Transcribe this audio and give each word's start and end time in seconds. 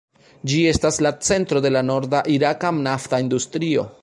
Ĝi 0.51 0.61
estas 0.69 0.97
la 1.07 1.11
centro 1.27 1.63
de 1.67 1.73
la 1.77 1.85
norda 1.93 2.25
iraka 2.39 2.73
nafta 2.83 3.25
industrio. 3.27 3.91